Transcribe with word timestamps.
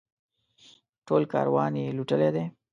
ټول 1.07 1.23
کاروان 1.33 1.73
یې 1.81 1.95
لوټلی 1.97 2.29
دی. 2.35 2.45